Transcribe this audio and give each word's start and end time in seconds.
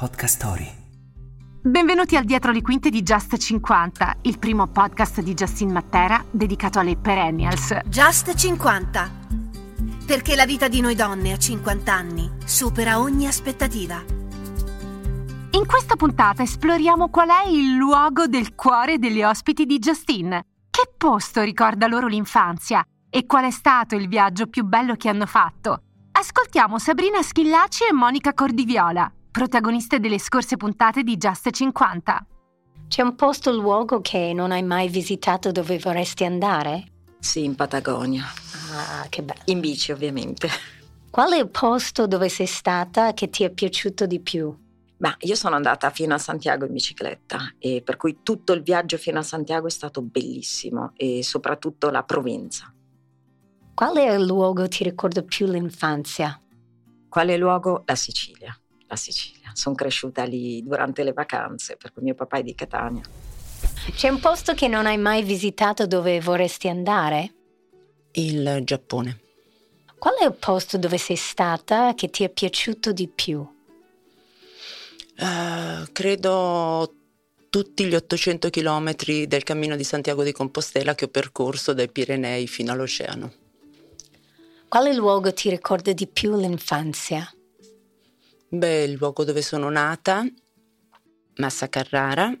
Podcast 0.00 0.36
Story. 0.36 0.66
Benvenuti 1.60 2.16
al 2.16 2.24
Dietro 2.24 2.52
le 2.52 2.62
Quinte 2.62 2.88
di 2.88 3.02
Just 3.02 3.36
50, 3.36 4.16
il 4.22 4.38
primo 4.38 4.66
podcast 4.66 5.20
di 5.20 5.34
Justin 5.34 5.72
Matera 5.72 6.24
dedicato 6.30 6.78
alle 6.78 6.96
perennials. 6.96 7.80
Just 7.84 8.34
50. 8.34 9.10
Perché 10.06 10.36
la 10.36 10.46
vita 10.46 10.68
di 10.68 10.80
noi 10.80 10.94
donne 10.94 11.32
a 11.32 11.36
50 11.36 11.92
anni 11.92 12.30
supera 12.46 12.98
ogni 12.98 13.26
aspettativa. 13.26 14.02
In 15.50 15.66
questa 15.66 15.96
puntata 15.96 16.42
esploriamo 16.42 17.10
qual 17.10 17.28
è 17.28 17.46
il 17.48 17.74
luogo 17.74 18.26
del 18.26 18.54
cuore 18.54 18.96
delle 18.96 19.26
ospiti 19.26 19.66
di 19.66 19.78
Justin. 19.78 20.30
Che 20.70 20.92
posto 20.96 21.42
ricorda 21.42 21.86
loro 21.86 22.06
l'infanzia? 22.06 22.82
E 23.10 23.26
qual 23.26 23.44
è 23.44 23.50
stato 23.50 23.96
il 23.96 24.08
viaggio 24.08 24.46
più 24.46 24.64
bello 24.64 24.94
che 24.94 25.10
hanno 25.10 25.26
fatto? 25.26 25.82
Ascoltiamo 26.12 26.78
Sabrina 26.78 27.20
Schillaci 27.20 27.84
e 27.84 27.92
Monica 27.92 28.32
Cordiviola, 28.32 29.12
protagoniste 29.30 30.00
delle 30.00 30.18
scorse 30.18 30.56
puntate 30.56 31.02
di 31.02 31.16
Just 31.16 31.50
50. 31.50 32.26
C'è 32.88 33.02
un 33.02 33.14
posto 33.14 33.52
luogo 33.52 34.00
che 34.00 34.32
non 34.34 34.50
hai 34.50 34.64
mai 34.64 34.88
visitato 34.88 35.52
dove 35.52 35.78
vorresti 35.78 36.24
andare? 36.24 36.86
Sì, 37.20 37.44
in 37.44 37.54
Patagonia. 37.54 38.24
Ah, 38.72 39.06
che 39.08 39.22
bello. 39.22 39.42
In 39.46 39.60
bici, 39.60 39.92
ovviamente. 39.92 40.48
Qual 41.10 41.32
è 41.32 41.38
il 41.38 41.48
posto 41.48 42.06
dove 42.06 42.28
sei 42.28 42.46
stata 42.46 43.12
che 43.12 43.30
ti 43.30 43.44
è 43.44 43.50
piaciuto 43.50 44.06
di 44.06 44.20
più? 44.20 44.56
Ma 44.98 45.14
io 45.20 45.34
sono 45.34 45.56
andata 45.56 45.90
fino 45.90 46.14
a 46.14 46.18
Santiago 46.18 46.66
in 46.66 46.72
bicicletta 46.72 47.54
e 47.58 47.82
per 47.82 47.96
cui 47.96 48.18
tutto 48.22 48.52
il 48.52 48.62
viaggio 48.62 48.98
fino 48.98 49.18
a 49.18 49.22
Santiago 49.22 49.66
è 49.66 49.70
stato 49.70 50.02
bellissimo 50.02 50.92
e 50.96 51.22
soprattutto 51.22 51.90
la 51.90 52.02
Provenza. 52.02 52.72
Quale 53.72 54.04
è 54.04 54.14
il 54.14 54.26
luogo 54.26 54.62
che 54.62 54.68
ti 54.68 54.84
ricorda 54.84 55.22
più 55.22 55.46
l'infanzia? 55.46 56.38
Quale 57.08 57.36
luogo? 57.38 57.82
La 57.86 57.94
Sicilia. 57.94 58.59
La 58.90 58.96
Sicilia. 58.96 59.52
Sono 59.54 59.76
cresciuta 59.76 60.24
lì 60.24 60.64
durante 60.64 61.04
le 61.04 61.12
vacanze, 61.12 61.76
per 61.76 61.92
cui 61.92 62.02
mio 62.02 62.16
papà 62.16 62.38
è 62.38 62.42
di 62.42 62.56
Catania. 62.56 63.02
C'è 63.94 64.08
un 64.08 64.18
posto 64.18 64.52
che 64.52 64.66
non 64.66 64.84
hai 64.86 64.98
mai 64.98 65.22
visitato 65.22 65.86
dove 65.86 66.20
vorresti 66.20 66.68
andare? 66.68 67.34
Il 68.12 68.62
Giappone. 68.64 69.20
Qual 69.96 70.14
è 70.16 70.24
il 70.24 70.34
posto 70.34 70.76
dove 70.76 70.98
sei 70.98 71.14
stata 71.14 71.94
che 71.94 72.10
ti 72.10 72.24
è 72.24 72.30
piaciuto 72.30 72.90
di 72.90 73.06
più? 73.06 73.38
Uh, 75.18 75.84
credo 75.92 76.94
tutti 77.48 77.84
gli 77.84 77.94
800 77.94 78.50
chilometri 78.50 79.28
del 79.28 79.44
cammino 79.44 79.76
di 79.76 79.84
Santiago 79.84 80.24
di 80.24 80.32
Compostela 80.32 80.96
che 80.96 81.04
ho 81.04 81.08
percorso 81.08 81.74
dai 81.74 81.90
Pirenei 81.90 82.48
fino 82.48 82.72
all'oceano. 82.72 83.32
Quale 84.68 84.94
luogo 84.94 85.32
ti 85.32 85.48
ricorda 85.48 85.92
di 85.92 86.08
più 86.08 86.36
l'infanzia? 86.36 87.30
Beh, 88.52 88.82
il 88.82 88.96
luogo 88.98 89.22
dove 89.22 89.42
sono 89.42 89.70
nata, 89.70 90.26
Massa 91.36 91.68
Carrara, 91.68 92.36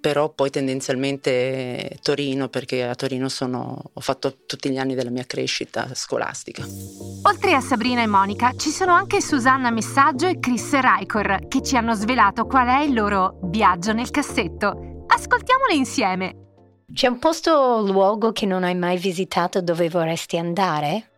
però 0.00 0.32
poi 0.32 0.50
tendenzialmente 0.50 1.98
Torino, 2.00 2.48
perché 2.48 2.84
a 2.84 2.94
Torino 2.94 3.28
sono, 3.28 3.90
ho 3.92 4.00
fatto 4.00 4.44
tutti 4.46 4.70
gli 4.70 4.78
anni 4.78 4.94
della 4.94 5.10
mia 5.10 5.24
crescita 5.24 5.94
scolastica. 5.94 6.64
Oltre 7.22 7.54
a 7.54 7.60
Sabrina 7.60 8.02
e 8.02 8.06
Monica, 8.06 8.52
ci 8.56 8.70
sono 8.70 8.92
anche 8.92 9.20
Susanna 9.20 9.70
Messaggio 9.70 10.28
e 10.28 10.38
Chris 10.38 10.72
Raikor 10.72 11.48
che 11.48 11.60
ci 11.60 11.76
hanno 11.76 11.94
svelato 11.94 12.46
qual 12.46 12.68
è 12.68 12.82
il 12.82 12.94
loro 12.94 13.40
viaggio 13.42 13.92
nel 13.92 14.10
cassetto. 14.10 15.04
Ascoltiamole 15.08 15.74
insieme. 15.74 16.36
C'è 16.92 17.08
un 17.08 17.18
posto 17.18 17.50
o 17.52 17.80
luogo 17.80 18.30
che 18.30 18.46
non 18.46 18.62
hai 18.62 18.76
mai 18.76 18.96
visitato 18.96 19.60
dove 19.60 19.88
vorresti 19.88 20.36
andare? 20.36 21.11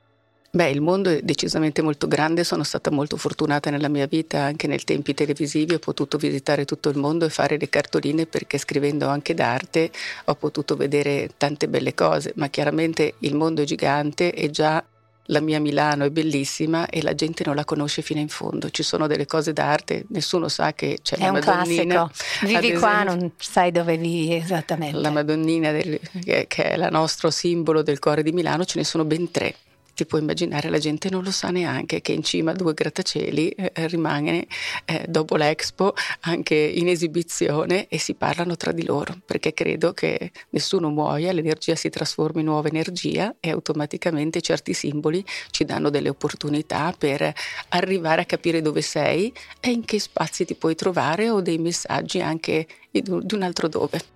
Beh, 0.54 0.70
il 0.70 0.80
mondo 0.80 1.10
è 1.10 1.20
decisamente 1.20 1.82
molto 1.82 2.06
grande, 2.06 2.44
sono 2.44 2.62
stata 2.62 2.88
molto 2.92 3.16
fortunata 3.16 3.70
nella 3.70 3.88
mia 3.88 4.06
vita, 4.06 4.42
anche 4.42 4.68
nei 4.68 4.78
tempi 4.78 5.12
televisivi 5.12 5.74
ho 5.74 5.80
potuto 5.80 6.16
visitare 6.16 6.64
tutto 6.64 6.90
il 6.90 6.96
mondo 6.96 7.24
e 7.24 7.28
fare 7.28 7.58
le 7.58 7.68
cartoline 7.68 8.26
perché 8.26 8.56
scrivendo 8.56 9.08
anche 9.08 9.34
d'arte 9.34 9.90
ho 10.26 10.34
potuto 10.36 10.76
vedere 10.76 11.30
tante 11.36 11.66
belle 11.66 11.92
cose, 11.92 12.34
ma 12.36 12.46
chiaramente 12.50 13.14
il 13.18 13.34
mondo 13.34 13.62
è 13.62 13.64
gigante 13.64 14.32
e 14.32 14.50
già 14.50 14.80
la 15.28 15.40
mia 15.40 15.58
Milano 15.58 16.04
è 16.04 16.10
bellissima 16.10 16.86
e 16.88 17.02
la 17.02 17.16
gente 17.16 17.42
non 17.44 17.56
la 17.56 17.64
conosce 17.64 18.02
fino 18.02 18.20
in 18.20 18.28
fondo. 18.28 18.70
Ci 18.70 18.84
sono 18.84 19.08
delle 19.08 19.26
cose 19.26 19.52
d'arte, 19.52 20.04
nessuno 20.10 20.46
sa 20.46 20.72
che 20.72 20.98
c'è 21.02 21.16
è 21.16 21.24
la 21.24 21.32
Madonnina. 21.32 22.06
Classico. 22.06 22.46
Vivi 22.46 22.56
esempio, 22.58 22.78
qua, 22.78 23.02
non 23.02 23.32
sai 23.38 23.72
dove 23.72 23.96
vivi 23.96 24.36
esattamente. 24.36 24.98
La 24.98 25.10
Madonnina 25.10 25.72
del, 25.72 25.98
che, 26.22 26.44
che 26.46 26.62
è 26.62 26.74
il 26.76 26.86
nostro 26.92 27.32
simbolo 27.32 27.82
del 27.82 27.98
cuore 27.98 28.22
di 28.22 28.30
Milano, 28.30 28.64
ce 28.64 28.78
ne 28.78 28.84
sono 28.84 29.04
ben 29.04 29.32
tre 29.32 29.56
ti 29.94 30.06
puoi 30.06 30.20
immaginare, 30.20 30.68
la 30.68 30.78
gente 30.78 31.08
non 31.08 31.22
lo 31.22 31.30
sa 31.30 31.50
neanche 31.50 32.00
che 32.00 32.12
in 32.12 32.22
cima 32.22 32.50
a 32.50 32.54
due 32.54 32.74
grattacieli 32.74 33.48
eh, 33.50 33.72
rimane 33.88 34.46
eh, 34.84 35.04
dopo 35.08 35.36
l'Expo 35.36 35.94
anche 36.20 36.54
in 36.54 36.88
esibizione 36.88 37.86
e 37.88 37.98
si 37.98 38.14
parlano 38.14 38.56
tra 38.56 38.72
di 38.72 38.84
loro, 38.84 39.16
perché 39.24 39.54
credo 39.54 39.92
che 39.92 40.32
nessuno 40.50 40.90
muoia, 40.90 41.32
l'energia 41.32 41.74
si 41.74 41.90
trasforma 41.90 42.40
in 42.40 42.46
nuova 42.46 42.68
energia 42.68 43.34
e 43.40 43.50
automaticamente 43.50 44.40
certi 44.40 44.74
simboli 44.74 45.24
ci 45.50 45.64
danno 45.64 45.90
delle 45.90 46.08
opportunità 46.08 46.94
per 46.96 47.32
arrivare 47.68 48.22
a 48.22 48.26
capire 48.26 48.60
dove 48.60 48.82
sei 48.82 49.32
e 49.60 49.70
in 49.70 49.84
che 49.84 49.98
spazi 49.98 50.44
ti 50.44 50.54
puoi 50.54 50.74
trovare 50.74 51.30
o 51.30 51.40
dei 51.40 51.58
messaggi 51.58 52.20
anche 52.20 52.66
di 52.90 53.02
un 53.08 53.42
altro 53.42 53.68
dove. 53.68 54.13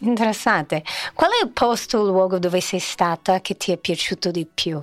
Interessante. 0.00 0.82
Qual 1.14 1.30
è 1.30 1.44
il 1.44 1.50
posto 1.50 1.98
o 1.98 2.04
luogo 2.04 2.38
dove 2.38 2.60
sei 2.60 2.78
stata 2.78 3.40
che 3.40 3.56
ti 3.56 3.72
è 3.72 3.76
piaciuto 3.76 4.30
di 4.30 4.46
più? 4.52 4.80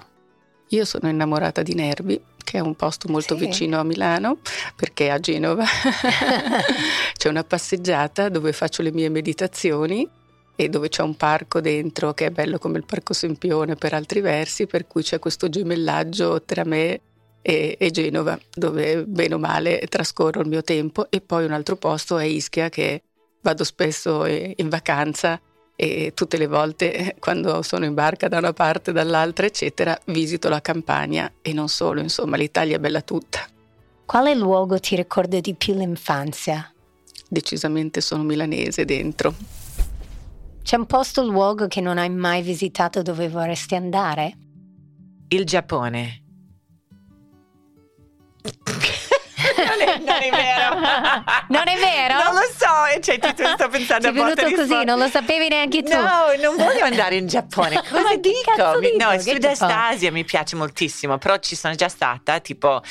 Io 0.69 0.85
sono 0.85 1.07
innamorata 1.07 1.61
di 1.61 1.73
Nervi, 1.73 2.21
che 2.43 2.57
è 2.57 2.61
un 2.61 2.75
posto 2.75 3.07
molto 3.09 3.37
sì. 3.37 3.45
vicino 3.45 3.79
a 3.79 3.83
Milano, 3.83 4.39
perché 4.75 5.09
a 5.09 5.19
Genova 5.19 5.63
c'è 7.15 7.29
una 7.29 7.43
passeggiata 7.43 8.29
dove 8.29 8.51
faccio 8.51 8.81
le 8.81 8.91
mie 8.91 9.09
meditazioni 9.09 10.07
e 10.55 10.69
dove 10.69 10.89
c'è 10.89 11.03
un 11.03 11.15
parco 11.15 11.61
dentro 11.61 12.13
che 12.13 12.27
è 12.27 12.31
bello 12.31 12.57
come 12.57 12.77
il 12.77 12.85
Parco 12.85 13.13
Sempione 13.13 13.75
per 13.75 13.93
altri 13.93 14.21
versi, 14.21 14.67
per 14.67 14.87
cui 14.87 15.03
c'è 15.03 15.19
questo 15.19 15.49
gemellaggio 15.49 16.43
tra 16.43 16.63
me 16.63 17.01
e, 17.41 17.75
e 17.77 17.91
Genova, 17.91 18.39
dove 18.53 19.03
bene 19.05 19.35
o 19.35 19.37
male 19.37 19.79
trascorro 19.87 20.41
il 20.41 20.47
mio 20.47 20.63
tempo, 20.63 21.07
e 21.09 21.21
poi 21.21 21.45
un 21.45 21.51
altro 21.51 21.75
posto 21.75 22.17
è 22.17 22.25
Ischia 22.25 22.69
che 22.69 23.03
vado 23.45 23.63
spesso 23.63 24.25
in 24.25 24.69
vacanza 24.69 25.39
e 25.75 26.13
tutte 26.15 26.37
le 26.37 26.47
volte 26.47 26.95
eh, 26.95 27.15
quando 27.19 27.61
sono 27.61 27.85
in 27.85 27.93
barca 27.93 28.27
da 28.27 28.39
una 28.39 28.53
parte 28.53 28.91
dall'altra, 28.91 29.45
eccetera, 29.45 29.95
visito 30.05 30.49
la 30.49 30.61
campagna 30.61 31.31
e 31.43 31.53
non 31.53 31.69
solo, 31.69 32.01
insomma, 32.01 32.37
l'Italia 32.37 32.77
è 32.77 32.79
bella 32.79 33.01
tutta. 33.01 33.45
Quale 34.03 34.33
luogo 34.33 34.79
ti 34.79 34.95
ricorda 34.95 35.39
di 35.39 35.53
più 35.53 35.75
l'infanzia? 35.75 36.71
Decisamente 37.29 38.01
sono 38.01 38.23
milanese 38.23 38.83
dentro. 38.83 39.33
C'è 40.63 40.77
un 40.77 40.85
posto 40.87 41.23
luogo 41.23 41.67
che 41.67 41.81
non 41.81 41.99
hai 41.99 42.09
mai 42.09 42.41
visitato 42.41 43.03
dove 43.03 43.29
vorresti 43.29 43.75
andare? 43.75 44.37
Il 45.27 45.45
Giappone. 45.45 46.24
È, 50.17 50.29
non 50.29 50.39
è 50.39 50.43
vero. 50.43 50.75
non 51.49 51.67
è 51.67 51.77
vero? 51.77 52.23
Non 52.23 52.33
lo 52.33 52.47
so, 52.55 53.01
cioè, 53.01 53.19
ti, 53.19 53.29
sto 53.29 53.67
pensando 53.69 54.03
Ti 54.03 54.07
è 54.09 54.11
venuto 54.13 54.55
così, 54.55 54.83
non 54.83 54.99
lo 54.99 55.07
sapevi 55.07 55.47
neanche 55.47 55.83
tu. 55.83 55.95
No, 55.95 56.25
non 56.41 56.55
voglio 56.55 56.83
andare 56.85 57.15
in 57.15 57.27
Giappone. 57.27 57.83
Cosa 57.89 58.15
dico? 58.15 58.79
dico? 58.79 59.03
No, 59.03 59.19
Sud-Est 59.19 59.61
Asia 59.61 60.11
mi 60.11 60.23
piace 60.23 60.55
moltissimo, 60.55 61.17
però 61.17 61.37
ci 61.37 61.55
sono 61.55 61.75
già 61.75 61.89
stata, 61.89 62.39
tipo 62.39 62.81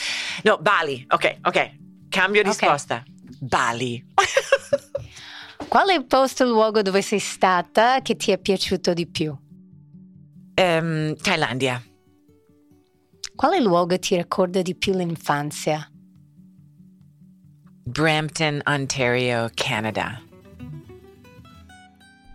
No, 0.42 0.58
Bali. 0.58 1.04
Ok, 1.08 1.38
ok. 1.42 1.70
Cambio 2.08 2.40
okay. 2.42 2.52
risposta. 2.52 3.02
Bali. 3.40 4.04
Qual 5.68 5.88
è 5.88 5.94
il 5.94 6.06
posto 6.06 6.44
luogo 6.44 6.82
dove 6.82 7.02
sei 7.02 7.18
stata 7.18 8.00
che 8.02 8.16
ti 8.16 8.30
è 8.30 8.38
piaciuto 8.38 8.92
di 8.92 9.06
più? 9.06 9.36
Um, 10.56 11.16
Thailandia. 11.16 11.82
Quale 13.34 13.60
luogo 13.60 13.98
ti 13.98 14.16
ricorda 14.16 14.62
di 14.62 14.76
più 14.76 14.94
l'infanzia? 14.94 15.88
Brampton, 17.86 18.62
Ontario, 18.64 19.50
Canada. 19.54 20.18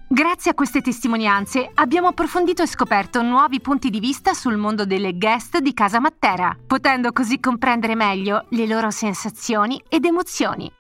Grazie 0.08 0.52
a 0.52 0.54
queste 0.54 0.82
testimonianze 0.82 1.72
abbiamo 1.74 2.08
approfondito 2.08 2.62
e 2.62 2.68
scoperto 2.68 3.24
nuovi 3.24 3.60
punti 3.60 3.90
di 3.90 4.00
vista 4.00 4.34
sul 4.34 4.58
mondo 4.58 4.86
delle 4.86 5.18
guest 5.18 5.58
di 5.58 5.74
Casa 5.74 6.00
Matera, 6.00 6.56
potendo 6.68 7.12
così 7.12 7.40
comprendere 7.40 7.96
meglio 7.96 8.46
le 8.50 8.68
loro 8.68 8.92
sensazioni 8.92 9.82
ed 9.90 10.06
emozioni. 10.06 10.72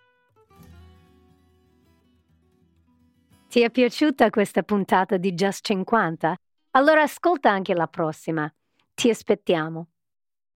Ti 3.49 3.61
è 3.61 3.71
piaciuta 3.71 4.29
questa 4.29 4.61
puntata 4.61 5.17
di 5.17 5.33
Just 5.33 5.65
50? 5.65 6.35
Allora 6.71 7.01
ascolta 7.01 7.49
anche 7.49 7.73
la 7.73 7.87
prossima. 7.87 8.51
Ti 8.93 9.09
aspettiamo. 9.09 9.87